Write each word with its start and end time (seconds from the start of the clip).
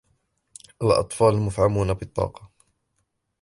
الأطفالُ 0.81 1.35
مفعمونَ 1.37 1.93
بالطاقة. 1.93 2.51